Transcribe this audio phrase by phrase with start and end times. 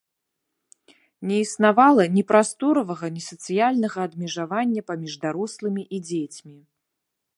[1.31, 6.57] Не існавала ні прасторавага ні сацыяльнага адмежавання паміж дарослымі і дзецьмі.